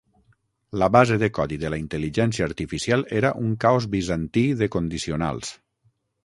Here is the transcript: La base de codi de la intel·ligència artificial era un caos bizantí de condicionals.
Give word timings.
La 0.83 0.85
base 0.93 1.17
de 1.23 1.27
codi 1.39 1.59
de 1.63 1.69
la 1.73 1.77
intel·ligència 1.81 2.47
artificial 2.51 3.05
era 3.19 3.31
un 3.43 3.53
caos 3.67 3.87
bizantí 3.93 4.45
de 4.63 4.71
condicionals. 4.79 5.55